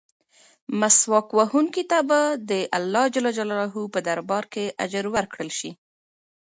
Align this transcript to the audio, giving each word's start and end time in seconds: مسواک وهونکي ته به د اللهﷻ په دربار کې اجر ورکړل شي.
مسواک 0.79 1.27
وهونکي 1.39 1.83
ته 1.91 1.97
به 2.09 2.19
د 2.49 2.51
اللهﷻ 2.77 3.75
په 3.93 3.99
دربار 4.07 4.43
کې 4.53 4.65
اجر 4.83 5.05
ورکړل 5.15 5.49
شي. 5.59 5.71